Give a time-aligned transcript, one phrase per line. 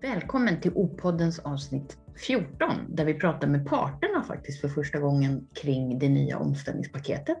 [0.00, 5.98] Välkommen till O-poddens avsnitt 14 där vi pratar med parterna faktiskt för första gången kring
[5.98, 7.38] det nya omställningspaketet.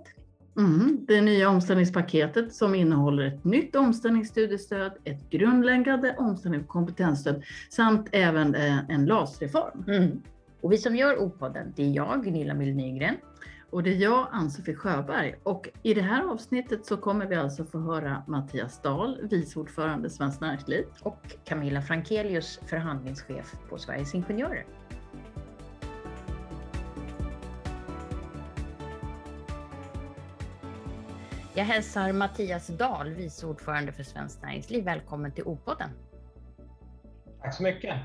[0.56, 8.08] Mm, det nya omställningspaketet som innehåller ett nytt omställningsstudiestöd, ett grundläggande omställnings och kompetensstöd samt
[8.12, 9.84] även eh, en LAS-reform.
[9.88, 10.22] Mm.
[10.60, 13.14] Och vi som gör O-podden, det är jag, Gunilla Mill Nygren.
[13.70, 15.34] Och det är jag, Ann-Sofie Sjöberg.
[15.42, 20.10] Och i det här avsnittet så kommer vi alltså få höra Mattias Dahl, vice ordförande
[20.10, 20.84] Svenskt Näringsliv.
[21.02, 24.66] Och Camilla Frankelius, förhandlingschef på Sveriges Ingenjörer.
[31.54, 34.84] Jag hälsar Mattias Dahl, vice ordförande för Svenskt Näringsliv.
[34.84, 35.90] Välkommen till O-podden.
[37.42, 37.96] Tack så mycket.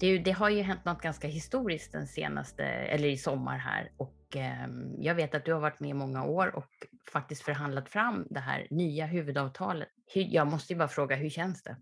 [0.00, 3.90] Det, det, har ju hänt något ganska historiskt den senaste, eller i sommar här.
[3.96, 4.15] Och
[4.98, 6.70] jag vet att du har varit med i många år och
[7.12, 9.88] faktiskt förhandlat fram det här nya huvudavtalet.
[10.14, 11.76] Jag måste ju bara fråga, hur känns det?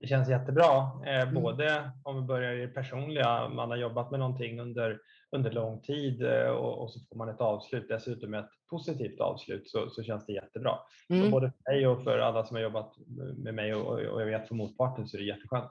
[0.00, 1.34] Det känns jättebra, eh, mm.
[1.34, 5.80] både om vi börjar i det personliga, man har jobbat med någonting under, under lång
[5.80, 10.02] tid eh, och, och, så får man ett avslut, dessutom ett positivt avslut, så, så
[10.02, 10.78] känns det jättebra.
[11.10, 11.30] Mm.
[11.30, 12.94] Både för mig och för alla som har jobbat
[13.36, 15.70] med mig och, och jag vet för motparten så är det jätteskönt.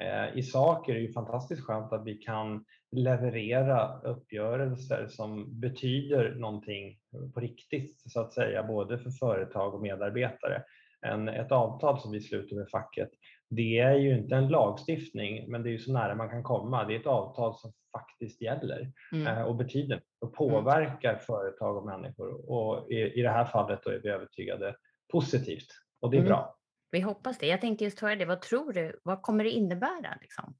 [0.00, 6.34] Eh, I sak är det ju fantastiskt skönt att vi kan leverera uppgörelser som betyder
[6.34, 6.98] någonting
[7.34, 10.62] på riktigt, så att säga, både för företag och medarbetare.
[11.06, 13.10] En, ett avtal som vi sluter med facket
[13.50, 16.84] det är ju inte en lagstiftning, men det är ju så nära man kan komma.
[16.84, 19.26] Det är ett avtal som faktiskt gäller mm.
[19.26, 20.50] Eh, och betyder och mm.
[20.52, 21.20] påverkar mm.
[21.20, 22.50] företag och människor.
[22.50, 24.76] Och i, i det här fallet då är vi övertygade
[25.12, 25.66] positivt
[26.00, 26.28] och det är mm.
[26.28, 26.56] bra.
[26.90, 27.46] Vi hoppas det.
[27.46, 28.24] Jag tänkte just höra det.
[28.24, 29.00] Vad tror du?
[29.02, 30.54] Vad kommer det innebära liksom?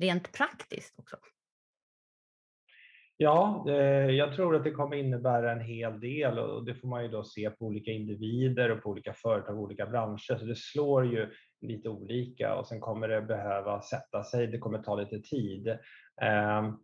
[0.00, 1.16] rent praktiskt också?
[3.16, 3.70] Ja,
[4.10, 7.24] jag tror att det kommer innebära en hel del och det får man ju då
[7.24, 10.38] se på olika individer och på olika företag och olika branscher.
[10.38, 14.46] Så det slår ju lite olika och sen kommer det behöva sätta sig.
[14.46, 15.78] Det kommer ta lite tid.
[16.22, 16.76] Ehm,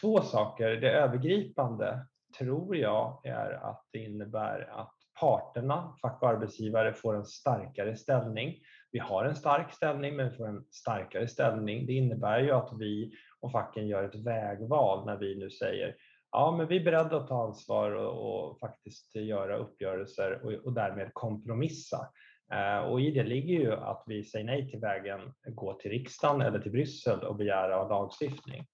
[0.00, 0.70] två saker.
[0.70, 2.06] Det övergripande
[2.38, 8.56] tror jag är att det innebär att parterna, fack och arbetsgivare, får en starkare ställning.
[8.92, 11.86] Vi har en stark ställning, men vi får en starkare ställning.
[11.86, 15.96] Det innebär ju att vi och facken gör ett vägval när vi nu säger
[16.32, 20.72] ja, men vi är beredda att ta ansvar och, och faktiskt göra uppgörelser och, och
[20.72, 22.08] därmed kompromissa.
[22.52, 26.40] Eh, och i det ligger ju att vi säger nej till vägen gå till riksdagen
[26.40, 28.66] eller till Bryssel och begära lagstiftning.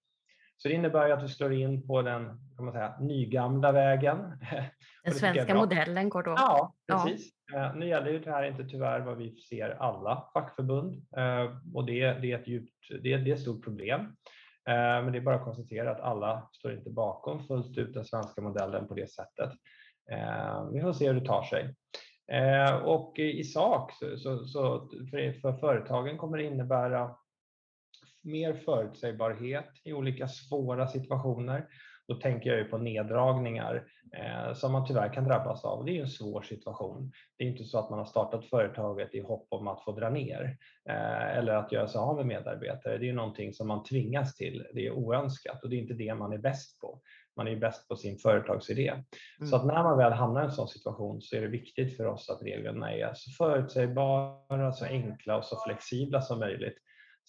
[0.57, 2.25] Så det innebär att vi slår in på den
[2.55, 4.17] kan man säga, nygamla vägen.
[5.03, 6.33] Den svenska modellen går då?
[6.37, 7.29] Ja, precis.
[7.53, 7.65] Ja.
[7.65, 11.85] Eh, nu gäller ju det här inte tyvärr vad vi ser alla fackförbund eh, och
[11.85, 14.15] det, det, är, ett djupt, det, det är ett stort problem.
[14.65, 18.41] Men det är bara att konstatera att alla står inte bakom fullt ut den svenska
[18.41, 19.51] modellen på det sättet.
[20.73, 21.75] Vi får se hur det tar sig.
[22.31, 27.15] Eh, och i sak så, så, så för, för, företagen kommer det innebära
[28.27, 31.67] mer förutsägbarhet i olika svåra situationer.
[32.07, 35.85] Då tänker jag ju på neddragningar eh, som man tyvärr kan drabbas av.
[35.85, 37.11] Det är en svår situation.
[37.37, 40.09] Det är inte så att man har startat företaget i hopp om att få dra
[40.09, 40.57] ner
[40.89, 42.97] eh, eller att göra sig av med medarbetare.
[42.97, 44.67] Det är någonting som man tvingas till.
[44.73, 47.01] Det är oönskat och det är inte det man är bäst på
[47.37, 48.87] man är bäst på sin företagsidé.
[48.87, 49.49] Mm.
[49.49, 52.05] Så att när man väl hamnar i en sån situation så är det viktigt för
[52.05, 56.77] oss att reglerna är så förutsägbara, så enkla och så flexibla som möjligt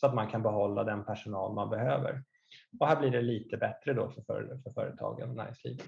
[0.01, 2.23] så att man kan behålla den personal man behöver.
[2.81, 5.87] Och här blir det lite bättre då för, för, för företagen och näringslivet.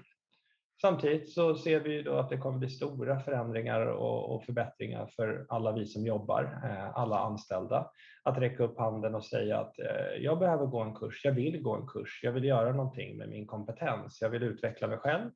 [0.81, 5.45] Samtidigt så ser vi då att det kommer bli stora förändringar och, och förbättringar för
[5.49, 7.91] alla vi som jobbar, eh, alla anställda.
[8.23, 11.61] Att räcka upp handen och säga att eh, jag behöver gå en kurs, jag vill
[11.61, 15.29] gå en kurs, jag vill göra någonting med min kompetens, jag vill utveckla mig själv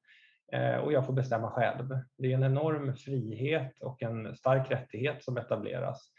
[0.51, 1.99] eh, och jag får bestämma själv.
[2.17, 6.11] Det är en enorm frihet och en stark rättighet som etableras.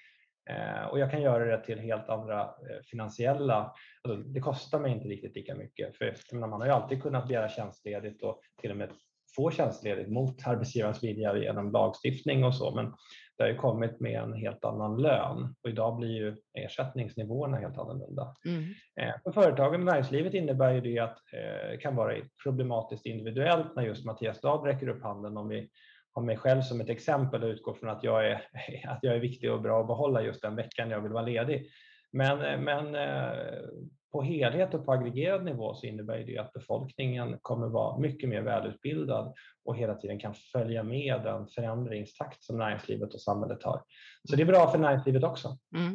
[0.91, 2.51] Och jag kan göra det till helt andra
[2.91, 5.97] finansiella, alltså det kostar mig inte riktigt lika mycket.
[5.97, 8.91] För man har ju alltid kunnat begära tjänstledigt och till och med
[9.37, 12.93] få tjänstledigt mot arbetsgivarens vilja genom lagstiftning och så, men
[13.37, 17.79] det har ju kommit med en helt annan lön och idag blir ju ersättningsnivåerna helt
[17.79, 18.35] annorlunda.
[18.47, 18.63] Mm.
[19.01, 22.15] Eh, för företagen och näringslivet innebär ju det att det eh, kan vara
[22.45, 25.69] problematiskt individuellt när just Mattias Dahl räcker upp handen om vi
[26.17, 28.35] har mig själv som ett exempel och utgår från att jag, är,
[28.89, 31.71] att jag är viktig och bra att behålla just den veckan jag vill vara ledig.
[32.13, 32.97] Men, eh, men
[34.13, 38.43] på helhet och på aggregerad nivå så innebär det att befolkningen kommer vara mycket mer
[38.43, 39.35] välutbildad
[39.65, 43.83] och hela tiden kan följa med den förändringstakt som näringslivet och samhället har.
[44.31, 45.59] Så det är bra för näringslivet också.
[45.77, 45.95] Mm.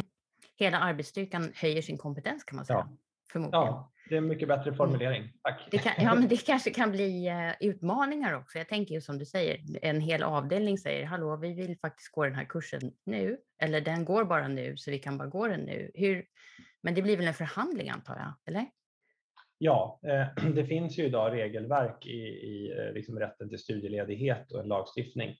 [0.57, 2.88] Hela arbetsstyrkan höjer sin kompetens kan man säga.
[2.89, 2.97] Ja.
[3.31, 3.65] Förmodligen.
[3.65, 5.34] Ja, det är en mycket bättre formulering.
[5.44, 5.68] Tack.
[5.72, 8.58] Det kan, ja, men det kanske kan bli uh, utmaningar också.
[8.58, 12.24] Jag tänker ju som du säger, en hel avdelning säger hallå, vi vill faktiskt gå
[12.24, 15.60] den här kursen nu, eller den går bara nu, så vi kan bara gå den
[15.60, 15.92] nu.
[15.94, 16.25] Hur,
[16.84, 18.66] men det blir väl en förhandling antar jag, eller?
[19.58, 24.60] Ja, eh, det finns ju idag regelverk i, i eh, liksom rätten till studieledighet och
[24.60, 25.36] en lagstiftning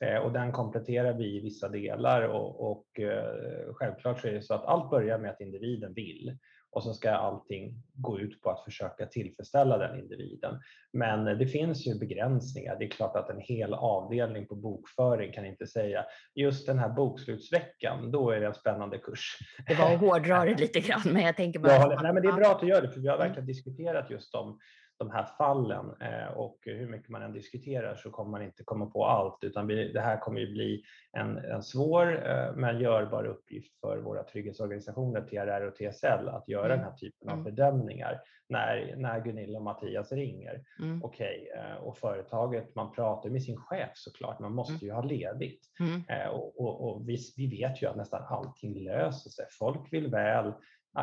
[0.00, 2.86] eh, och den kompletterar vi i vissa delar och, och
[3.72, 6.38] självklart så är det så att allt börjar med att individen vill
[6.72, 10.60] och så ska allting gå ut på att försöka tillfredsställa den individen.
[10.92, 12.76] Men det finns ju begränsningar.
[12.78, 16.88] Det är klart att en hel avdelning på bokföring kan inte säga just den här
[16.88, 19.38] bokslutsveckan, då är det en spännande kurs.
[19.66, 21.72] Det var att hårdra det lite grann, men jag tänker bara...
[21.72, 24.10] Ja, nej, men det är bra att du gör det, för vi har verkligen diskuterat
[24.10, 24.58] just de
[25.00, 28.86] de här fallen eh, och hur mycket man än diskuterar så kommer man inte komma
[28.86, 30.82] på allt utan det här kommer ju bli
[31.12, 36.64] en, en svår eh, men görbar uppgift för våra trygghetsorganisationer TRR och TSL att göra
[36.64, 36.78] mm.
[36.78, 37.44] den här typen av mm.
[37.44, 40.64] bedömningar när, när Gunilla och Mattias ringer.
[40.78, 41.04] Mm.
[41.04, 44.86] Okej, okay, eh, och företaget, man pratar med sin chef såklart, man måste mm.
[44.86, 45.66] ju ha ledigt.
[45.80, 46.30] Mm.
[46.30, 49.46] Och, och, och vi, vi vet ju att nästan allting löser sig.
[49.50, 50.52] Folk vill väl,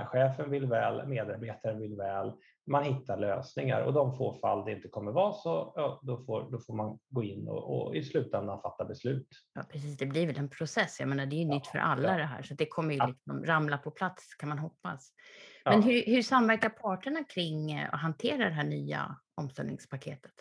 [0.06, 2.32] chefen vill väl, medarbetaren vill väl
[2.68, 6.52] man hittar lösningar och de få fall det inte kommer vara så, ja, då, får,
[6.52, 9.28] då får man gå in och, och, i slutändan fatta beslut.
[9.54, 9.98] Ja, precis.
[9.98, 11.00] Det blir väl en process.
[11.00, 12.18] Jag menar, det är ju ja, nytt för alla ja.
[12.18, 15.12] det här, så det kommer ju liksom ramla på plats kan man hoppas.
[15.66, 20.34] Men hur, hur samverkar parterna kring eh, att hantera det här nya omställningspaketet?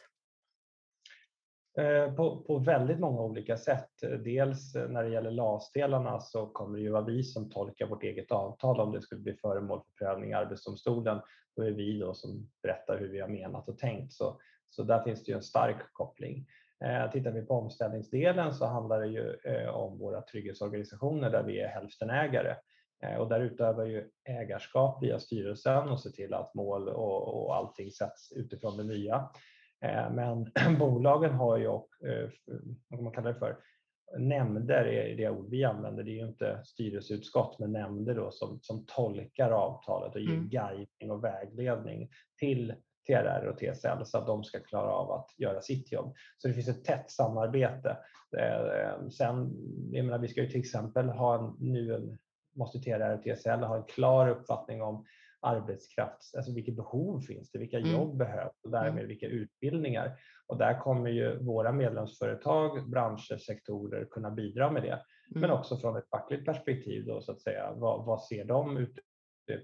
[1.79, 3.91] Eh, på, på, väldigt många olika sätt.
[4.25, 8.03] Dels eh, när det gäller LAS-delarna så kommer det ju vara vi som tolkar vårt
[8.03, 11.21] eget avtal om det skulle bli föremål för prövning i Arbetsdomstolen.
[11.57, 14.13] Då är vi då som berättar hur vi har menat och tänkt.
[14.13, 14.41] Så,
[14.71, 16.47] så där finns det ju en stark koppling.
[16.85, 21.61] Eh, tittar vi på omställningsdelen så handlar det ju eh, om våra trygghetsorganisationer där vi
[21.61, 22.55] är hälftenägare.
[23.03, 27.57] Eh, och där utövar ju ägarskap via styrelsen och ser till att mål och, och
[27.57, 29.29] allting sätts utifrån det nya.
[29.85, 32.31] Eh, men bolagen har ju, eh,
[32.89, 33.57] vad man kallar det för,
[34.19, 36.03] nämnder är det ord vi använder.
[36.03, 40.49] Det är ju inte styrelseutskott, men nämnder då som, som tolkar avtalet och ger mm.
[40.49, 42.75] guidning och vägledning till
[43.07, 46.15] TRR och TSL så att de ska klara av att göra sitt jobb.
[46.39, 47.97] Så det finns ett tätt samarbete.
[48.39, 49.53] Eh, sen,
[49.93, 52.19] jag menar, vi ska ju till exempel ha en, nu en,
[52.57, 55.05] måste TRR och TSL ha en klar uppfattning om
[55.41, 57.93] arbetskraft, alltså vilket behov finns det, vilka mm.
[57.93, 59.09] jobb behövs och därmed mm.
[59.09, 60.19] vilka utbildningar.
[60.47, 64.89] Och där kommer ju våra medlemsföretag, branscher, sektorer kunna bidra med det.
[64.89, 65.03] Mm.
[65.41, 69.01] Men också från ett fackligt perspektiv då så att säga, vad, vad ser de ute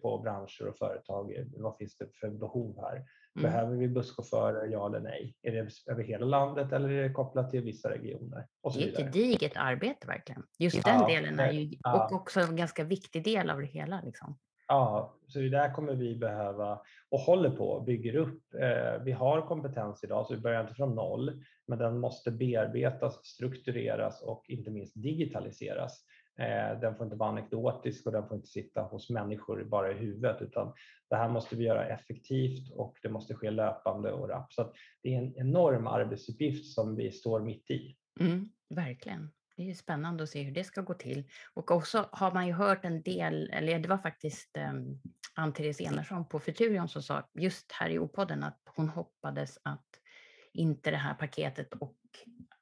[0.02, 1.46] på branscher och företag?
[1.56, 3.04] Vad finns det för behov här?
[3.38, 3.50] Mm.
[3.50, 5.34] Behöver vi busschaufförer, ja eller nej?
[5.42, 8.46] Är det över hela landet eller är det kopplat till vissa regioner?
[8.62, 10.42] Och så det är ett gediget arbete verkligen.
[10.58, 12.04] Just ja, den delen är ju ja.
[12.04, 14.02] och också en ganska viktig del av det hela.
[14.04, 14.38] Liksom.
[14.72, 16.80] Ja, så det där kommer vi behöva
[17.10, 18.54] och håller på och bygger upp.
[18.54, 23.26] Eh, vi har kompetens idag så vi börjar inte från noll, men den måste bearbetas,
[23.26, 26.04] struktureras och inte minst digitaliseras.
[26.38, 29.94] Eh, den får inte vara anekdotisk och den får inte sitta hos människor bara i
[29.94, 30.72] huvudet utan
[31.10, 34.52] det här måste vi göra effektivt och det måste ske löpande och rappt.
[34.52, 34.72] Så
[35.02, 37.96] det är en enorm arbetsuppgift som vi står mitt i.
[38.20, 39.30] Mm, verkligen.
[39.56, 41.24] Det är spännande att se hur det ska gå till.
[41.54, 45.00] Och också har man ju hört en del, eller det var faktiskt um,
[45.34, 49.86] Ann-Therese Enarsson på Futurion som sa just här i O-podden att hon hoppades att
[50.52, 51.96] inte det här paketet och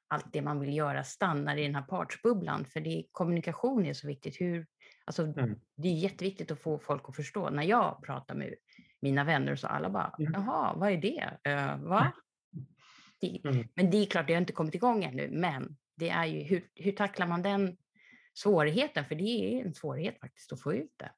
[0.07, 2.65] allt det man vill göra stannar i den här partsbubblan.
[2.65, 4.41] För det, kommunikation är så viktigt.
[4.41, 4.67] Hur,
[5.05, 5.59] alltså, mm.
[5.75, 7.49] Det är jätteviktigt att få folk att förstå.
[7.49, 8.53] När jag pratar med
[9.01, 10.31] mina vänner så alla bara, mm.
[10.33, 11.37] jaha, vad är det?
[11.49, 12.11] Uh, va?
[13.43, 13.67] Mm.
[13.75, 16.63] Men det är klart, det har inte kommit igång ännu, men det är ju hur,
[16.75, 17.77] hur tacklar man den
[18.33, 19.05] svårigheten?
[19.05, 21.11] För det är en svårighet faktiskt att få ut det.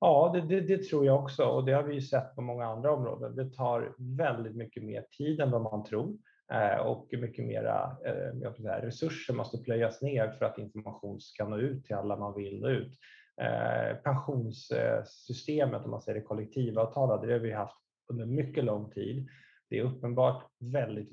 [0.00, 2.66] Ja, det, det, det, tror jag också och det har vi ju sett på många
[2.66, 3.36] andra områden.
[3.36, 6.16] Det tar väldigt mycket mer tid än vad man tror
[6.52, 11.56] eh, och mycket mera eh, säga, resurser måste plöjas ner för att information ska nå
[11.56, 12.98] ut till alla man vill nå ut.
[13.40, 17.76] Eh, pensionssystemet, om man säger det kollektivavtalade, det har vi haft
[18.08, 19.28] under mycket lång tid.
[19.70, 21.12] Det är uppenbart väldigt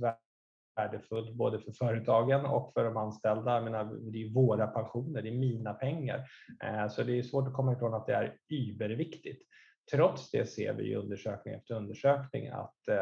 [0.75, 3.53] värdefullt både för företagen och för de anställda.
[3.53, 6.27] Jag menar, det är våra pensioner, det är mina pengar.
[6.63, 9.41] Eh, så det är svårt att komma ifrån att det är überviktigt.
[9.91, 13.01] Trots det ser vi i undersökning efter undersökning att eh,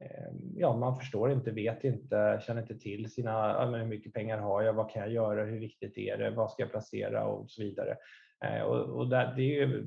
[0.00, 4.62] eh, ja, man förstår inte, vet inte, känner inte till sina, hur mycket pengar har
[4.62, 7.62] jag, vad kan jag göra, hur viktigt är det, vad ska jag placera och så
[7.62, 7.96] vidare.
[8.64, 9.86] Och, och där, det är ju,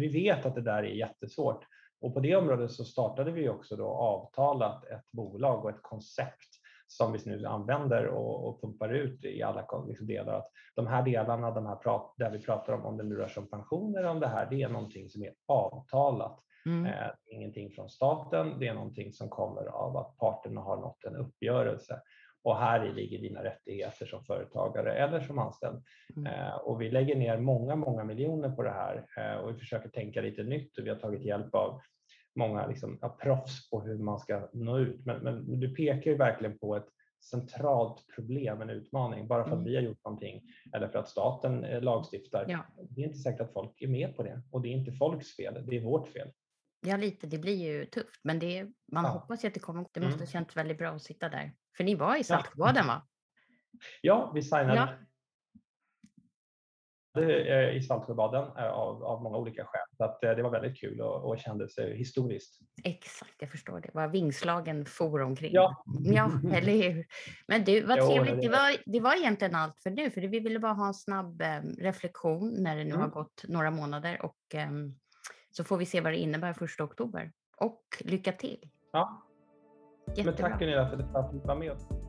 [0.00, 1.64] vi vet att det där är jättesvårt.
[2.02, 6.51] Och på det området så startade vi också då avtalat ett bolag och ett koncept
[6.96, 10.34] som vi nu använder och, och pumpar ut i alla liksom, delar.
[10.34, 13.28] Att de här delarna, de här prat, där vi pratar om, om det nu rör
[13.28, 16.38] sig om pensioner, om det här, det är någonting som är avtalat.
[16.66, 16.86] Mm.
[16.86, 21.16] Eh, ingenting från staten, det är någonting som kommer av att parterna har nått en
[21.16, 22.00] uppgörelse.
[22.44, 25.82] Och här i ligger dina rättigheter som företagare eller som anställd.
[26.16, 26.32] Mm.
[26.32, 29.88] Eh, och vi lägger ner många, många miljoner på det här eh, och vi försöker
[29.88, 31.80] tänka lite nytt och vi har tagit hjälp av
[32.34, 35.06] många liksom, ja, proffs på hur man ska nå ut.
[35.06, 36.88] Men, men du pekar ju verkligen på ett
[37.30, 39.64] centralt problem, en utmaning, bara för att mm.
[39.64, 42.44] vi har gjort någonting eller för att staten eh, lagstiftar.
[42.48, 42.66] Ja.
[42.90, 45.36] Det är inte säkert att folk är med på det och det är inte folks
[45.36, 46.32] fel, det är vårt fel.
[46.86, 47.26] Ja, lite.
[47.26, 49.10] Det blir ju tufft, men det, man ja.
[49.10, 49.86] hoppas ju att det kommer.
[49.92, 50.20] Det måste mm.
[50.20, 51.52] ha känts väldigt bra att sitta där.
[51.76, 53.06] För ni var i Saltsjöbaden, va?
[54.00, 54.88] Ja, vi signade ja.
[57.74, 59.96] I Saltsjöbaden eh, av, av många olika skäl.
[59.96, 62.60] Så att det var väldigt kul och, och kändes historiskt.
[62.84, 63.90] Exakt, jag förstår det.
[63.94, 65.52] Vad vingslagen for omkring.
[65.52, 67.06] Ja, ja eller hur?
[67.48, 68.42] Men du, vad trevligt.
[68.42, 71.42] Det var, det var egentligen allt för nu, för vi ville bara ha en snabb
[71.78, 73.00] reflektion när det nu mm.
[73.00, 74.36] har gått några månader och
[74.68, 74.98] um,
[75.50, 77.32] så får vi se vad det innebär första oktober.
[77.56, 78.68] Och lycka till!
[78.92, 79.22] Ja,
[80.06, 80.32] Jättebra.
[80.32, 82.01] men tack Gunilla för att du var med oss.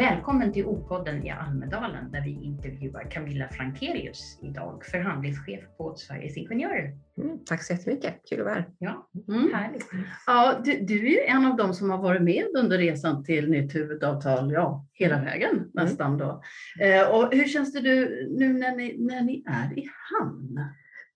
[0.00, 6.98] Välkommen till O-podden i Almedalen där vi intervjuar Camilla Frankelius idag, förhandlingschef på Sveriges Ingenjörer.
[7.18, 8.68] Mm, tack så jättemycket, kul att vara här.
[8.78, 9.54] Ja, mm.
[9.54, 9.86] härligt.
[10.26, 13.50] Ja, du, du, är ju en av dem som har varit med under resan till
[13.50, 15.26] nytt huvudavtal, ja, hela mm.
[15.26, 15.70] vägen mm.
[15.72, 16.42] nästan då.
[16.80, 19.88] Eh, och hur känns det nu när ni, när ni är i
[20.20, 20.60] hamn?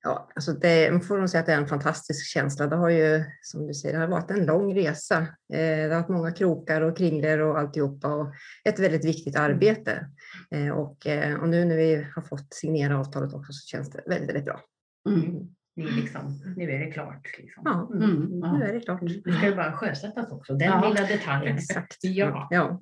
[0.05, 2.67] Ja, alltså det, man får nog säga att det är en fantastisk känsla.
[2.67, 5.19] Det har ju, som du säger, det har varit en lång resa.
[5.53, 8.33] Eh, det har varit många krokar och kringlor och alltihopa och
[8.65, 9.51] ett väldigt viktigt mm.
[9.51, 10.07] arbete.
[10.51, 14.03] Eh, och, eh, och nu när vi har fått signera avtalet också så känns det
[14.07, 14.61] väldigt, väldigt bra.
[15.09, 15.49] Mm.
[15.77, 17.39] Nu, liksom, nu är det klart.
[17.39, 17.63] Liksom.
[17.65, 18.41] Ja, mm.
[18.59, 19.03] nu är det klart.
[19.03, 20.89] Nu ska det bara sjösättas också, den ja.
[20.89, 21.57] lilla detaljen.
[21.57, 21.99] Exakt.
[22.01, 22.49] Ja.
[22.51, 22.81] ja.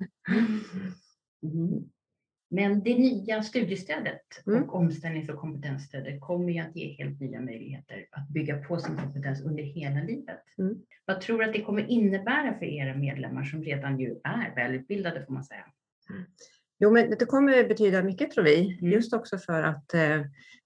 [1.43, 1.83] Mm.
[2.53, 4.63] Men det nya studiestödet mm.
[4.63, 8.97] och omställnings och kompetensstödet kommer ju att ge helt nya möjligheter att bygga på sin
[8.97, 10.43] kompetens under hela livet.
[10.57, 10.75] Mm.
[11.05, 15.25] Vad tror du att det kommer innebära för era medlemmar som redan ju är välutbildade
[15.25, 15.65] får man säga?
[16.09, 16.23] Mm.
[16.79, 18.91] Jo, men det kommer betyda mycket tror vi, mm.
[18.91, 20.21] just också för att eh,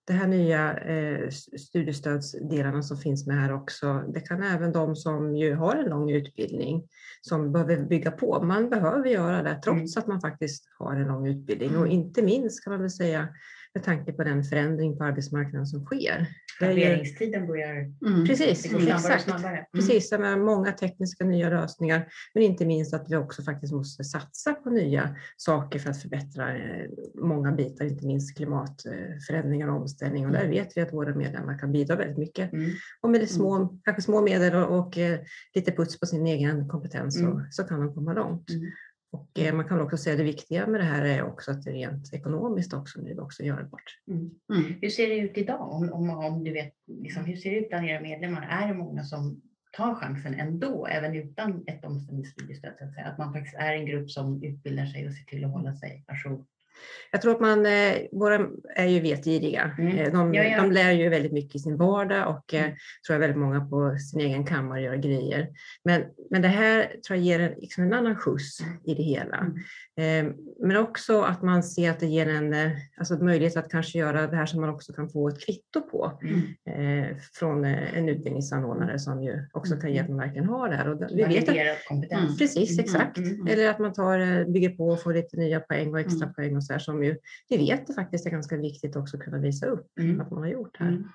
[0.08, 5.36] det här nya eh, studiestödsdelarna som finns med här också, det kan även de som
[5.36, 6.84] ju har en lång utbildning
[7.22, 8.44] som behöver bygga på.
[8.44, 10.04] Man behöver göra det trots mm.
[10.04, 11.92] att man faktiskt har en lång utbildning och mm.
[11.92, 13.28] inte minst kan man väl säga
[13.77, 16.27] med tanke på den förändring på arbetsmarknaden som sker.
[16.62, 18.25] Etableringstiden börjar mm.
[18.25, 19.24] Precis, det exakt.
[19.24, 19.57] snabbare.
[19.57, 19.65] Mm.
[19.74, 24.53] Precis, med många tekniska nya lösningar, men inte minst att vi också faktiskt måste satsa
[24.53, 30.25] på nya saker för att förbättra eh, många bitar, inte minst klimatförändringar och omställning.
[30.25, 30.51] Och där mm.
[30.51, 32.53] vet vi att våra medlemmar kan bidra väldigt mycket.
[32.53, 32.72] Mm.
[33.01, 33.67] Och med små, mm.
[33.84, 35.19] kanske små medel och, och, eh,
[35.55, 38.50] lite puts på sin egen kompetens så, så kan de komma långt.
[39.12, 41.64] Och eh, man kan också säga att det viktiga med det här är också att
[41.64, 44.00] det rent ekonomiskt också nu också görbart.
[44.08, 44.32] Mm.
[44.54, 44.74] Mm.
[44.82, 45.72] Hur ser det ut idag?
[45.72, 48.48] Om, om, om du vet, liksom, hur ser det ut bland era medlemmar?
[48.50, 49.42] Är det många som
[49.78, 52.74] tar chansen ändå, även utan ett omställningsstudiestöd?
[52.80, 55.76] Att, att man faktiskt är en grupp som utbildar sig och ser till att hålla
[55.76, 56.46] sig ajour
[57.12, 59.72] jag tror att man, eh, våra är ju vetgiriga.
[59.77, 59.98] Mm.
[59.98, 60.62] Eh, de, ja, ja.
[60.62, 62.75] de lär ju väldigt mycket i sin vardag och eh, mm.
[63.07, 65.48] tror jag väldigt många på sin egen kammare gör grejer.
[65.84, 68.74] Men, men det här tror jag ger liksom en annan skjuts mm.
[68.86, 69.38] i det hela.
[69.98, 70.34] Mm.
[70.60, 74.36] Men också att man ser att det ger en alltså möjlighet att kanske göra det
[74.36, 77.15] här som man också kan få ett kvitto på mm.
[77.34, 80.89] från en utbildningsanordnare som ju också kan ge att man verkligen har det här.
[80.89, 82.38] Och vi vet att, kompetens.
[82.38, 83.17] Precis, exakt.
[83.50, 86.63] Eller att man tar, bygger på och får lite nya poäng och extra poäng och
[86.68, 87.18] så här, som ju
[87.50, 90.22] vi vet det faktiskt är ganska viktigt också att kunna visa upp mm.
[90.22, 90.88] att man har gjort här.
[90.88, 91.08] Mm.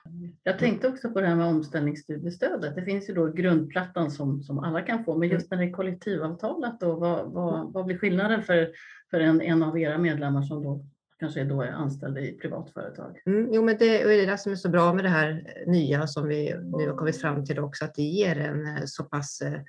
[0.43, 2.75] Jag tänkte också på det här med omställningsstudiestödet.
[2.75, 5.73] Det finns ju då grundplattan som, som alla kan få, men just när det är
[5.73, 8.71] kollektivavtalat då, vad, vad, vad blir skillnaden för,
[9.11, 10.85] för en, en av era medlemmar som då
[11.23, 13.23] kanske då är anställd i privat företag.
[13.27, 16.29] Mm, jo, men det, är det som är så bra med det här nya som
[16.29, 19.61] vi nu har kommit fram till också, att det ger en eh, så pass eh,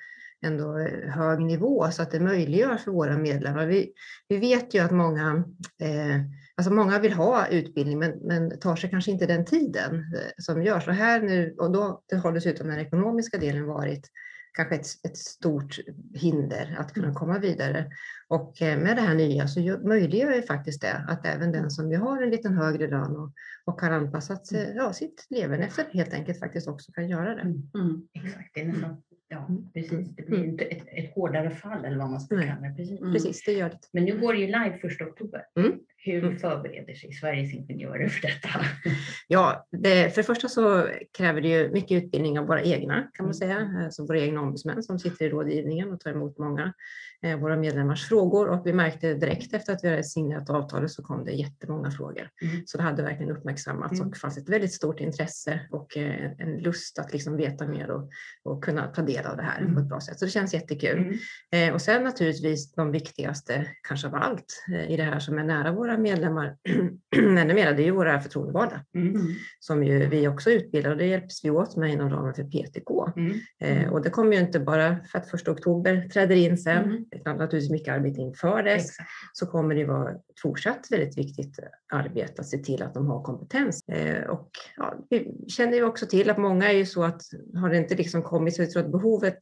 [0.43, 3.65] ändå hög nivå så att det möjliggör för våra medlemmar.
[3.65, 3.93] Vi,
[4.27, 5.43] vi vet ju att många,
[5.81, 6.21] eh,
[6.55, 10.63] alltså många vill ha utbildning men, men tar sig kanske inte den tiden eh, som
[10.63, 10.87] görs.
[10.87, 14.09] Och här nu, och då det har dessutom den ekonomiska delen varit
[14.53, 15.79] kanske ett, ett stort
[16.13, 17.89] hinder att kunna komma vidare.
[18.27, 21.91] Och eh, med det här nya så möjliggör ju faktiskt det att även den som
[21.91, 23.31] ju har en liten högre lön och,
[23.65, 27.41] och har anpassat ja, sitt leverne efter helt enkelt faktiskt också kan göra det.
[27.41, 27.69] Mm.
[27.75, 28.07] Mm.
[28.13, 29.01] Exakt, det är nästan
[29.33, 29.71] Ja, mm.
[29.73, 30.15] precis.
[30.15, 32.73] Det blir inte ett, ett hårdare fall eller vad man ska kalla det.
[32.77, 33.01] Precis.
[33.01, 33.13] Mm.
[33.13, 33.79] precis, det gör det.
[33.91, 35.41] Men nu går det ju live första oktober.
[35.59, 35.73] Mm.
[35.97, 36.39] Hur Mm.
[36.39, 38.49] förbereder sig Sveriges ingenjörer för detta?
[39.27, 40.87] Ja, det, för det första så
[41.17, 43.25] kräver det ju mycket utbildning av våra egna kan Mm.
[43.25, 46.73] man säga, alltså våra egna ombudsmän som sitter i rådgivningen och tar emot många
[47.39, 51.25] våra medlemmars frågor och vi märkte direkt efter att vi hade signerat avtalet så kom
[51.25, 52.29] det jättemånga frågor.
[52.41, 52.55] Mm.
[52.65, 54.07] Så det hade verkligen uppmärksammats Mm.
[54.07, 58.09] och fanns ett väldigt stort intresse och eh, en lust att liksom veta mer och,
[58.43, 59.73] och kunna ta del av det här Mm.
[59.73, 60.19] på ett bra sätt.
[60.19, 60.97] Så det känns jättekul.
[61.51, 61.69] Mm.
[61.69, 65.43] Eh, och sen naturligtvis de viktigaste, kanske av allt, eh, i det här som är
[65.43, 66.57] nära våra medlemmar
[67.15, 69.21] ännu mer, det är ju våra förtroendevalda Mm.
[69.59, 72.89] som ju vi också utbildar och det hjälps vi åt med inom ramen för PTK.
[73.15, 73.33] Mm.
[73.61, 77.05] Eh, och det kommer ju inte bara för att första oktober träder in sen, Mm.
[77.15, 79.09] Utan naturligtvis mycket arbete inför dess, Exakt.
[79.33, 81.59] så kommer det vara ett fortsatt väldigt viktigt
[81.93, 83.83] arbete att se till att de har kompetens.
[83.87, 87.21] Eh, och ja, vi känner ju också till att många är ju så att
[87.55, 89.37] har det inte liksom kommit så jag tror att behovet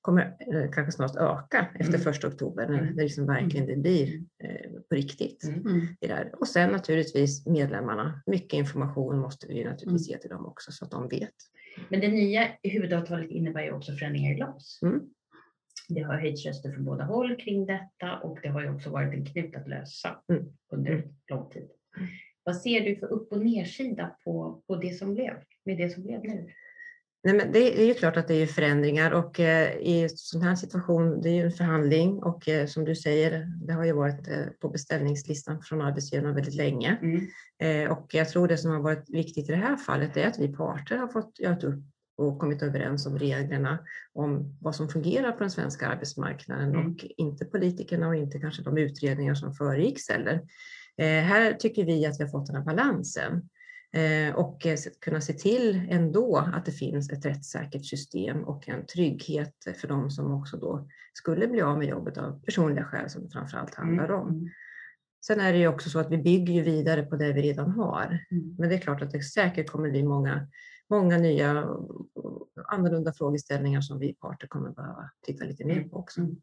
[0.00, 2.00] kommer eh, kanske snart öka efter Mm.
[2.00, 2.96] första oktober när Mm.
[2.96, 5.44] det liksom verkligen det blir eh, på riktigt.
[5.44, 5.60] Mm.
[5.66, 5.86] Mm.
[6.00, 6.32] Det där.
[6.40, 8.22] Och sen naturligtvis medlemmarna.
[8.26, 11.34] Mycket information måste vi naturligtvis ge till dem också så att de vet.
[11.88, 14.78] Men det nya huvudavtalet innebär ju också förändringar i LAS.
[14.82, 15.00] Mm.
[15.88, 19.14] Det har höjts röster från båda håll kring detta och det har ju också varit
[19.14, 20.44] en knut att lösa Mm.
[20.72, 21.08] under Mm.
[21.30, 21.68] lång tid.
[22.44, 25.32] Vad ser du för upp och nedsida på, på det som blev,
[25.64, 26.48] med det som blev nu?
[27.22, 30.42] Nej, men det är ju klart att det är förändringar och eh, i en sån
[30.42, 33.92] här situation, det är ju en förhandling och eh, som du säger, det har ju
[33.92, 36.96] varit eh, på beställningslistan från arbetsgivarna väldigt länge.
[37.02, 37.92] Mm.
[37.92, 40.48] Och jag tror det som har varit viktigt i det här fallet är att vi
[40.56, 41.84] parter har fått göra upp
[42.18, 43.78] och kommit överens om reglerna
[44.12, 46.86] om vad som fungerar på den svenska arbetsmarknaden Mm.
[46.86, 50.34] och inte politikerna och inte kanske de utredningar som föregicks heller.
[50.96, 53.48] Eh, här tycker vi att vi har fått den här balansen
[53.92, 58.86] eh, och eh, kunna se till ändå att det finns ett rättssäkert system och en
[58.86, 63.24] trygghet för de som också då skulle bli av med jobbet av personliga skäl som
[63.24, 64.28] det framförallt handlar om.
[64.28, 64.48] Mm.
[65.26, 68.26] Sen är det ju också så att vi bygger vidare på det vi redan har.
[68.30, 68.56] Mm.
[68.58, 70.48] Men det är klart att det säkert kommer bli många,
[70.90, 71.76] många nya
[72.66, 76.20] annorlunda frågeställningar som vi parter kommer behöva titta lite mer på också.
[76.20, 76.36] Mm.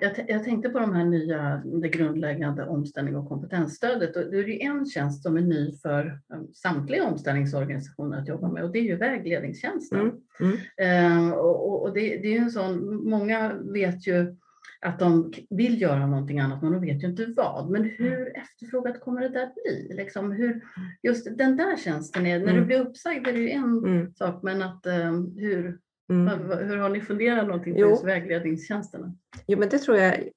[0.00, 4.16] Jag, t- jag tänkte på de här nya, det grundläggande omställning och kompetensstödet.
[4.16, 8.48] Och det är ju en tjänst som är ny för um, samtliga omställningsorganisationer att jobba
[8.48, 10.00] med och det är ju vägledningstjänsten.
[10.00, 11.28] Mm, mm.
[11.28, 14.36] Eh, och och, det, det är ju en sån, många vet ju
[14.86, 17.70] att de vill göra någonting annat men de vet ju inte vad.
[17.70, 19.96] Men hur efterfrågat kommer det där bli?
[19.96, 20.64] Liksom hur,
[21.02, 22.66] just den där tjänsten, är, när du Mm.
[22.66, 25.78] blir uppsagd är det ju en Mm, sak men att eh, hur,
[26.10, 26.28] mm.
[26.68, 27.88] hur har ni funderat någonting på Jo.
[27.90, 29.14] just vägledningstjänsterna?
[29.46, 30.28] Jo, men det tror jag.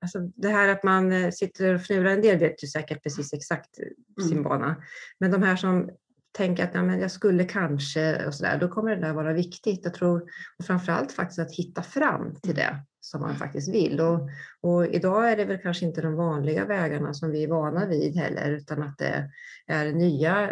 [0.00, 3.32] Alltså det här att man eh, sitter och fnular, en del vet ju säkert precis
[3.32, 4.42] exakt eh, sin Mm.
[4.44, 4.76] bana.
[5.20, 5.90] Men de här som
[6.32, 9.32] tänker att ja, men jag skulle kanske och så där, då kommer det där vara
[9.32, 9.80] viktigt.
[9.84, 10.22] Jag tror
[10.58, 14.00] och framförallt faktiskt att hitta fram till det som man faktiskt vill.
[14.00, 14.30] Och,
[14.64, 18.16] och idag är det väl kanske inte de vanliga vägarna som vi är vana vid
[18.16, 19.30] heller, utan att det
[19.66, 20.50] är nya,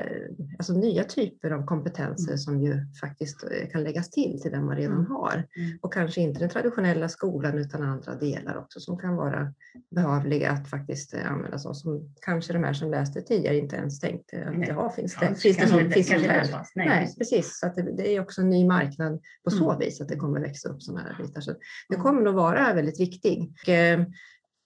[0.58, 4.76] alltså nya typer av kompetenser som ju faktiskt eh, kan läggas till till den man
[4.76, 5.10] redan Mm.
[5.10, 5.32] har.
[5.56, 5.78] Mm.
[5.82, 9.52] Och kanske inte den traditionella skolan utan andra delar också som kan vara
[9.90, 11.72] behövliga att faktiskt eh, användas av.
[11.72, 14.66] Som kanske de här som läste tidigare inte ens tänkte att Nej.
[14.66, 16.72] finns Ja, det, finns det, inte- finns sånt kanske inte ens fanns.
[16.74, 17.58] Nej, Nej, precis.
[17.60, 19.78] Så att det, det är också en ny marknad på så Mm.
[19.80, 21.40] vis att det kommer växa upp sådana här bitar.
[21.40, 21.50] Så
[21.88, 22.02] det Mm.
[22.04, 23.50] kommer nog vara väldigt viktigt.
[23.62, 24.01] Och, eh,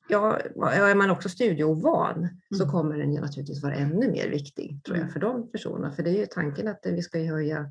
[0.09, 0.39] Ja,
[0.73, 2.73] är man också studieovan så Mm.
[2.73, 5.13] kommer den ju naturligtvis vara ännu mer viktig tror jag, Mm.
[5.13, 5.93] för de personerna.
[5.93, 7.71] För det är ju tanken att vi ska höja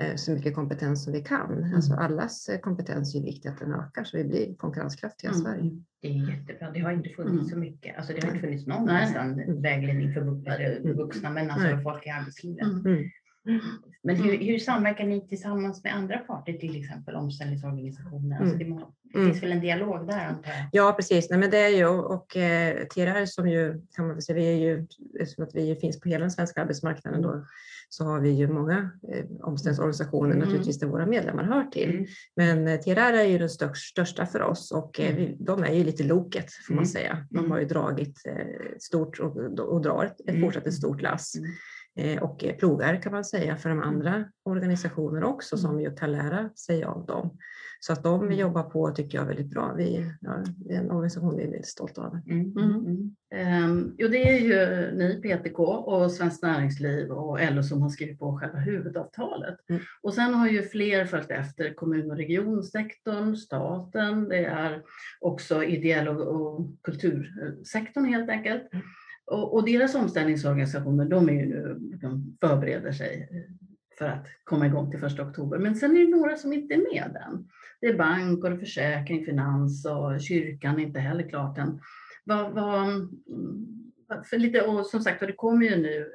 [0.00, 1.72] eh, så mycket kompetens som vi kan.
[1.74, 5.34] Alltså allas eh, kompetens är ju viktig att den ökar så vi blir konkurrenskraftiga i
[5.34, 5.44] Mm.
[5.44, 5.70] Sverige.
[6.02, 6.70] Det är jättebra.
[6.70, 7.44] Det har inte funnits Mm.
[7.48, 7.96] så mycket.
[7.96, 9.04] Alltså det har inte funnits någon Nej.
[9.06, 9.62] nästan Mm.
[9.62, 10.20] vägledning för
[10.94, 12.66] vuxna, men alltså folk i arbetslivet.
[13.46, 13.60] Mm.
[13.60, 13.70] Mm.
[14.02, 14.46] Men hur, Mm.
[14.46, 18.36] hur samverkar ni tillsammans med andra parter, till exempel omställningsorganisationer?
[18.40, 18.58] Alltså Mm.
[18.58, 19.30] det, må, det Mm.
[19.30, 20.68] finns väl en dialog där antar jag?
[20.72, 21.30] Ja, precis.
[21.30, 24.56] Nej, men det är ju, och eh, TRR som ju, kan man säga, vi är
[24.56, 24.86] ju,
[25.20, 27.44] eftersom att vi finns på hela den svenska arbetsmarknaden då,
[27.90, 30.38] så har vi ju många eh, omställningsorganisationer Mm.
[30.38, 31.90] naturligtvis där våra medlemmar hör till.
[31.90, 32.06] Mm.
[32.36, 35.16] Men eh, TRR är ju den störst, största för oss och eh, Mm.
[35.16, 36.86] vi, de är ju lite loket får man Mm.
[36.86, 37.26] säga.
[37.30, 37.50] De Mm.
[37.50, 38.46] har ju dragit eh,
[38.78, 40.42] stort och, och drar ett, ett Mm.
[40.42, 41.32] fortsatt ett stort lass.
[41.98, 42.18] Mm.
[42.18, 46.12] Eh, och eh, plogar kan man säga för de andra organisationer också som ju kan
[46.12, 47.38] lära sig av dem.
[47.80, 48.38] Så att de Mm.
[48.38, 49.74] jobbar på tycker jag är väldigt bra.
[49.76, 52.22] Vi, ja, det är en organisation vi är väldigt stolta över.
[52.26, 52.56] Mm.
[52.58, 52.86] Mm.
[52.86, 53.64] Mm.
[53.64, 58.18] Um, jo, det är ju ni, PTK och Svenskt Näringsliv och LO som har skrivit
[58.18, 59.56] på själva huvudavtalet.
[59.68, 59.82] Mm.
[60.02, 64.82] Och sen har ju fler följt efter, kommun och regionsektorn, staten, det är
[65.20, 68.62] också ideell och, och kultursektorn helt enkelt.
[69.30, 73.28] Och, och deras omställningsorganisationer, de är ju nu, de förbereder sig
[73.98, 75.58] för att komma igång till 1 oktober.
[75.58, 77.48] Men sen är det några som inte är med än.
[77.80, 81.80] Det är bank och försäkring, finans och kyrkan är inte heller klart än.
[82.24, 83.08] Vad, vad, mm,
[84.24, 86.10] för lite, och som sagt, och det kommer ju nu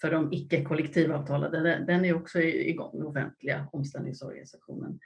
[0.00, 4.98] för de icke kollektivavtalade, den är också igång, den offentliga omställningsorganisationen.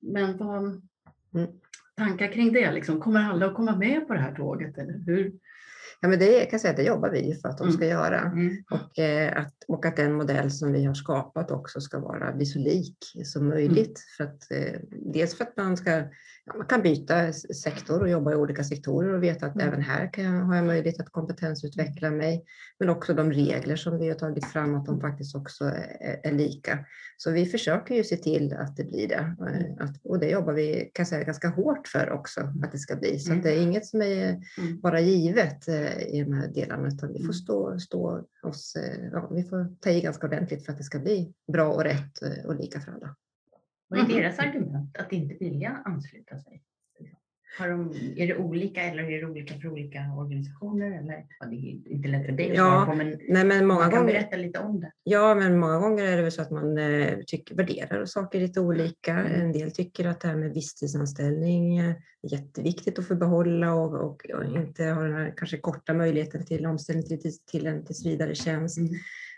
[0.00, 1.50] Men vad, mm.
[1.96, 4.78] tankar kring det, liksom, kommer alla att komma med på det här tåget?
[4.78, 5.32] Eller hur,
[6.00, 7.98] Ja, men det kan jag säga att det jobbar vi för att de ska mm.
[7.98, 8.20] göra.
[8.20, 8.56] Mm.
[8.70, 12.58] Och, eh, att, och att den modell som vi har skapat också ska vara så
[12.58, 13.76] lik som möjligt.
[13.76, 13.94] Mm.
[14.16, 16.02] För att, eh, dels för att man ska
[16.54, 19.68] man kan byta sektor och jobba i olika sektorer och veta att mm.
[19.68, 22.44] även här kan jag, har jag möjlighet att kompetensutveckla mig.
[22.78, 26.32] Men också de regler som vi har tagit fram, att de faktiskt också är, är
[26.32, 26.78] lika.
[27.16, 29.34] Så vi försöker ju se till att det blir det.
[29.40, 29.78] Mm.
[29.80, 33.18] Att, och det jobbar vi kan säga, ganska hårt för också, att det ska bli.
[33.18, 33.42] Så mm.
[33.42, 34.28] det är inget som är
[34.58, 34.80] mm.
[34.80, 35.68] bara givet
[36.08, 37.32] i de här delarna, utan vi får mm.
[37.32, 38.76] stå, stå oss,
[39.12, 42.18] ja, vi får ta i ganska ordentligt för att det ska bli bra och rätt
[42.44, 43.16] och lika för alla.
[43.88, 44.16] Vad är mm.
[44.16, 46.62] deras argument att inte vilja ansluta sig?
[47.58, 50.98] Har de, är det olika eller är det olika för olika organisationer?
[50.98, 51.26] Eller?
[51.40, 53.90] Ja, det är inte lätt för dig att ja, på, men, nej, men många kan
[53.90, 54.92] gånger, berätta lite om det.
[55.02, 58.60] Ja, men många gånger är det väl så att man eh, tycker, värderar saker lite
[58.60, 59.12] olika.
[59.12, 59.40] Mm.
[59.40, 64.30] En del tycker att det här med visstidsanställning är jätteviktigt att få behålla och, och,
[64.34, 68.78] och inte ha den här kanske korta möjligheten till omställning till, till en tillsvidare tjänst.
[68.78, 68.90] Mm.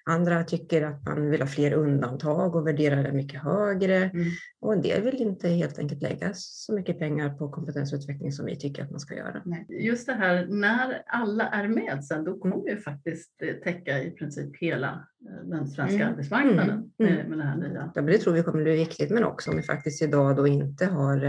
[0.08, 3.96] Andra tycker att man vill ha fler undantag och värderar det mycket högre.
[3.96, 4.28] Mm.
[4.60, 8.56] Och en del vill inte helt enkelt lägga så mycket pengar på kompetensutveckling som vi
[8.56, 9.42] tycker att man ska göra.
[9.68, 13.32] Just det här, när alla är med sen, då kommer ju faktiskt
[13.64, 16.08] täcka i princip hela eh, den svenska mm.
[16.08, 17.12] arbetsmarknaden mm.
[17.12, 17.26] mm.
[17.26, 17.92] med det här nya.
[17.94, 20.86] Ja, det tror vi kommer bli viktigt, men också om vi faktiskt idag då inte
[20.86, 21.24] har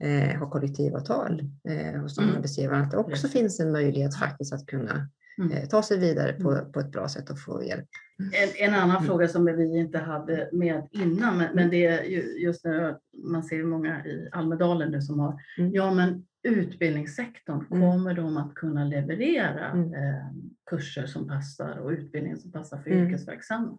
[0.00, 2.36] eh, har kollektivavtal eh, hos de mm.
[2.36, 5.08] arbetsgivarna, att det också finns en möjlighet faktiskt att kunna
[5.38, 5.52] Mm.
[5.52, 6.72] Eh, ta sig vidare på, mm.
[6.72, 7.88] på ett bra sätt och få hjälp.
[8.18, 9.04] En, en annan mm.
[9.04, 13.42] fråga som vi inte hade med innan, men, men det är ju just nu, man
[13.42, 15.72] ser många i Almedalen nu som har, mm.
[15.72, 17.80] ja men utbildningssektorn, mm.
[17.80, 19.94] kommer de att kunna leverera mm.
[19.94, 20.26] eh,
[20.70, 23.78] kurser som passar och utbildning som passar för yrkesverksamma?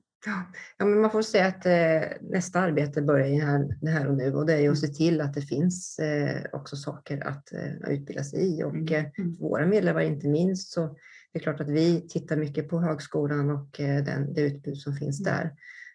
[0.78, 4.34] Ja, men man får säga att eh, nästa arbete börjar här, det här och nu
[4.34, 8.24] och det är att se till att det finns eh, också saker att eh, utbilda
[8.24, 8.94] sig i och mm.
[8.94, 9.06] Eh,
[9.40, 10.98] våra medlemmar inte minst så
[11.34, 14.94] det är klart att vi tittar mycket på högskolan och eh, den, det utbud som
[14.94, 15.34] finns mm.
[15.34, 15.52] där.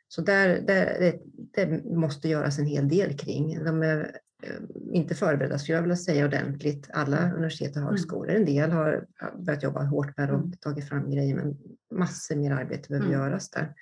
[0.08, 1.18] Så där, där det,
[1.54, 3.64] det, måste göras en hel del kring.
[3.64, 4.60] De är eh,
[4.92, 7.36] inte förberedda, skulle jag vilja säga ordentligt, alla mm.
[7.36, 7.88] universitet och mm.
[7.88, 8.34] högskolor.
[8.34, 9.06] En del har
[9.38, 11.56] börjat jobba hårt med och tagit fram grejer, men
[11.94, 13.20] massor mer arbete behöver mm.
[13.20, 13.74] göras där.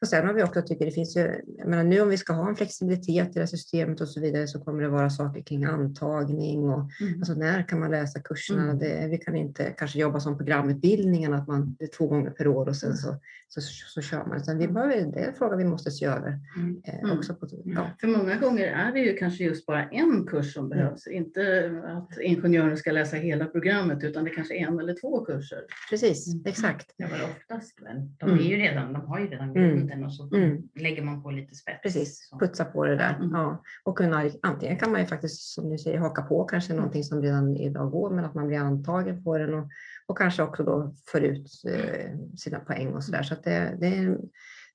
[0.00, 2.32] Och sen har vi också tycker det finns ju, jag menar, nu om vi ska
[2.32, 5.42] ha en flexibilitet i det här systemet och så vidare så kommer det vara saker
[5.42, 7.14] kring antagning och mm.
[7.18, 8.62] alltså när kan man läsa kurserna?
[8.62, 8.78] Mm.
[8.78, 12.46] Det, vi kan inte kanske jobba som programutbildningen att man det är två gånger per
[12.46, 13.16] år och sen så,
[13.48, 14.36] så, så, så kör man.
[14.36, 14.74] Utan vi mm.
[14.74, 16.38] behöver, det är en fråga vi måste se över.
[16.56, 16.82] Mm.
[16.84, 17.18] Eh, mm.
[17.18, 17.90] också på, ja.
[18.00, 20.78] För många gånger är det ju kanske just bara en kurs som mm.
[20.78, 21.06] behövs.
[21.06, 25.60] Inte att ingenjören ska läsa hela programmet utan det kanske är en eller två kurser.
[25.90, 26.94] Precis, exakt.
[26.96, 28.08] Ja, men oftast väl.
[28.18, 29.56] De, är ju redan, de har ju redan
[29.88, 30.62] grunden och så mm.
[30.74, 31.82] lägger man på lite spets.
[31.82, 33.14] Precis, putsa på det där.
[33.14, 33.30] Mm.
[33.32, 33.62] Ja.
[33.84, 36.80] Och kunna, antingen kan man ju faktiskt som du säger haka på kanske mm.
[36.80, 39.68] någonting som redan idag går men att man blir antagen på den och,
[40.06, 43.22] och kanske också då får ut eh, sina poäng och så där.
[43.22, 44.18] Så det, det är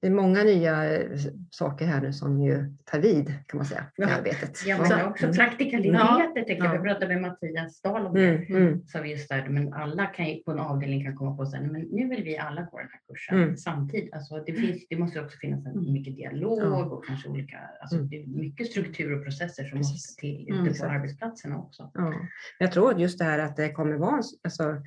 [0.03, 1.17] det är många nya eh,
[1.49, 4.65] saker här nu som ju tar vid kan man säga i arbetet.
[4.65, 5.35] Ja, men också mm.
[5.35, 5.99] praktikaliteter.
[5.99, 6.33] Ja.
[6.47, 6.71] Jag.
[6.71, 8.27] Vi pratade med Mattias Dahl om det.
[8.27, 8.55] Mm.
[8.55, 8.87] Mm.
[8.87, 11.81] Så vi just där, men alla kan på en avdelning kan komma på sig, men
[11.81, 13.57] nu vill vi alla gå den här kursen mm.
[13.57, 14.13] samtidigt.
[14.13, 15.93] Alltså, det, finns, det måste också finnas en, mm.
[15.93, 16.85] mycket dialog ja.
[16.85, 19.93] och kanske olika, alltså, det är mycket struktur och processer som Precis.
[19.93, 21.91] måste till ute på arbetsplatserna också.
[21.93, 22.13] Ja.
[22.59, 24.77] Jag tror just det här att det kommer vara alltså,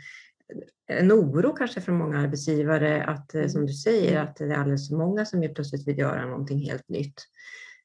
[0.87, 4.89] en oro kanske från många arbetsgivare att, eh, som du säger, att det är alldeles
[4.89, 7.23] för många som plötsligt vill göra någonting helt nytt.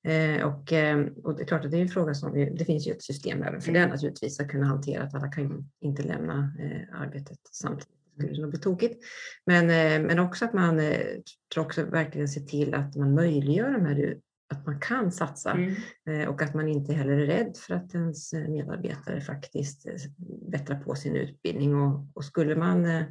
[0.04, 2.65] Eh, och, eh, och, det är klart att det är en fråga som vi, det
[2.65, 6.04] finns ju ett system även för det naturligtvis att kunna hantera att alla kan inte
[6.04, 7.89] lämna eh, arbetet samtidigt.
[8.15, 9.04] Det skulle nog bli tokigt.
[9.45, 10.82] Men, eh, men också att man
[11.54, 14.17] tror också verkligen se till att man möjliggör de här
[14.51, 15.75] att man kan satsa mm.
[16.05, 19.93] Eh, och att man inte heller är rädd för att ens eh, medarbetare faktiskt eh,
[20.47, 21.75] bättrar på sin utbildning.
[21.75, 23.03] Och, och skulle, man,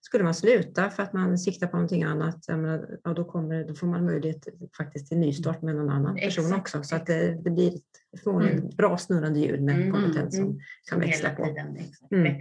[0.00, 3.74] skulle man sluta för att man siktar på någonting annat, menar, ja, då, kommer, då
[3.74, 6.82] får man möjlighet faktiskt till nystart med någon annan person exakt, också.
[6.82, 8.68] Så att det, det blir ett mm.
[8.76, 10.58] bra snurrande hjul med mm, kompetens som mm,
[10.90, 11.44] kan växla på.
[11.44, 11.78] Tiden,
[12.10, 12.36] mm.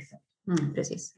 [0.47, 0.73] mm.
[0.73, 1.15] Precis.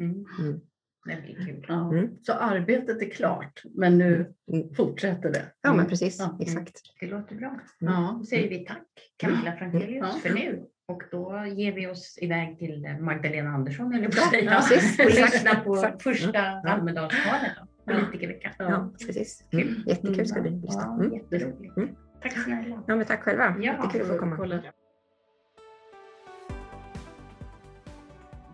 [1.06, 1.18] Mm.
[1.18, 1.66] Det blir kul.
[1.68, 1.92] Ja.
[1.92, 2.10] Mm.
[2.22, 4.74] Så arbetet är klart, men nu mm.
[4.74, 5.46] fortsätter det.
[5.62, 6.20] Ja, men precis.
[6.20, 6.38] Ja.
[6.42, 6.82] Exakt.
[7.00, 7.60] Det låter bra.
[7.80, 8.16] Ja.
[8.20, 8.88] Då säger vi tack
[9.18, 10.20] Camilla Frankelius ja.
[10.22, 10.66] för nu.
[10.88, 15.00] Och då ger vi oss iväg till Magdalena Andersson eller på ja, precis.
[15.00, 17.52] och lyssna på första Almedalstalet.
[17.86, 18.52] Politikerveckan.
[18.58, 19.44] Ja, precis.
[19.52, 19.84] Mm.
[19.88, 20.68] Jättekul ska det bli.
[20.72, 21.14] Ja, mm.
[21.14, 21.78] jätteroligt.
[21.78, 21.90] Mm.
[22.22, 22.84] Tack snälla.
[22.88, 23.56] Ja, men tack själva.
[23.60, 23.64] Ja.
[23.64, 24.62] Jättekul att få komma.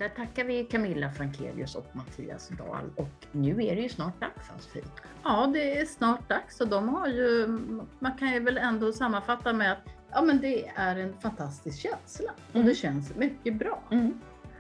[0.01, 4.49] Där tackar vi Camilla Frankelius och Mattias Dahl och nu är det ju snart dags
[4.53, 4.83] Ann-Sofie.
[5.23, 7.47] Ja, det är snart dags och de har ju,
[7.99, 9.79] man kan ju väl ändå sammanfatta med att
[10.11, 12.67] ja, men det är en fantastisk känsla och Mm.
[12.67, 13.83] det känns mycket bra.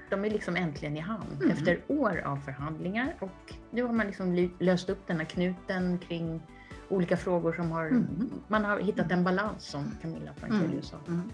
[0.09, 1.51] De är liksom äntligen i hamn Mm.
[1.51, 6.41] efter år av förhandlingar och nu har man liksom löst upp den här knuten kring
[6.89, 8.29] olika frågor som har, Mm.
[8.47, 10.97] man har hittat en balans som Camilla Frankelius sa.
[11.07, 11.31] Mm.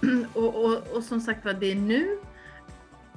[0.34, 2.18] Och, och, och som sagt var, det är nu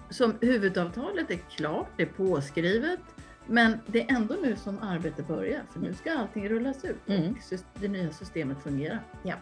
[0.09, 2.99] som huvudavtalet är klart, det är påskrivet,
[3.47, 7.31] men det är ändå nu som arbetet börjar, för nu ska allting rullas ut Mm.
[7.51, 8.99] och det nya systemet fungerar.
[9.23, 9.35] Ja.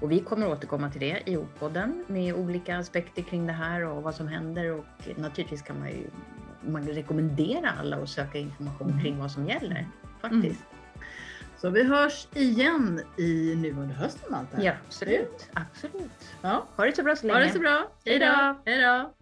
[0.00, 4.02] Och vi kommer återkomma till det i O-podden med olika aspekter kring det här och
[4.02, 4.84] vad som händer och
[5.16, 6.06] naturligtvis kan man ju
[6.66, 9.00] man rekommendera alla att söka information Mm.
[9.02, 9.88] kring vad som gäller
[10.20, 10.64] faktiskt.
[11.56, 14.64] Så vi hörs igen i nu under hösten här.
[14.64, 15.48] Ja, absolut.
[15.54, 16.34] absolut.
[16.42, 16.66] Ja.
[16.76, 17.38] Ha det så bra så länge.
[17.38, 17.90] Ha det så bra.
[18.04, 18.56] Hej då!
[18.64, 19.12] Hej då!